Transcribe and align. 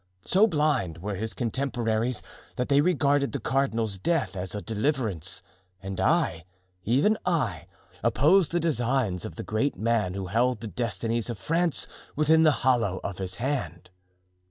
So 0.25 0.47
blind 0.47 0.97
were 0.97 1.13
his 1.13 1.35
contemporaries 1.35 2.23
that 2.55 2.69
they 2.69 2.81
regarded 2.81 3.31
the 3.33 3.39
cardinal's 3.39 3.99
death 3.99 4.35
as 4.35 4.55
a 4.55 4.59
deliverance; 4.63 5.43
and 5.79 5.99
I, 6.01 6.45
even 6.83 7.19
I, 7.23 7.67
opposed 8.03 8.51
the 8.51 8.59
designs 8.59 9.25
of 9.25 9.35
the 9.35 9.43
great 9.43 9.77
man 9.77 10.15
who 10.15 10.25
held 10.25 10.59
the 10.59 10.67
destinies 10.67 11.29
of 11.29 11.37
France 11.37 11.87
within 12.15 12.41
the 12.41 12.51
hollow 12.65 12.99
of 13.03 13.19
his 13.19 13.35
hand. 13.35 13.91